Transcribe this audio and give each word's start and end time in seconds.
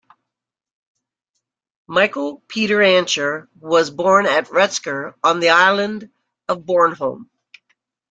Michael 1.85 2.41
Peter 2.47 2.77
Ancher 2.79 3.49
was 3.59 3.91
born 3.91 4.25
at 4.25 4.47
Rutsker 4.47 5.13
on 5.23 5.41
the 5.41 5.49
island 5.49 6.09
of 6.49 6.61
Bornholm. 6.65 7.29